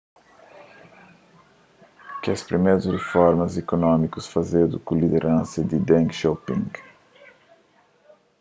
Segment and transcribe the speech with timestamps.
[2.21, 6.67] kes primerus riformas ikunómikus fazedu ku lideransa di deng xiaoping